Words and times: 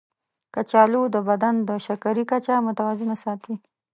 کچالو 0.53 1.01
د 1.15 1.17
بدن 1.29 1.55
د 1.67 1.69
شکرې 1.85 2.23
کچه 2.31 2.53
متوازنه 2.67 3.15
ساتي. 3.23 3.55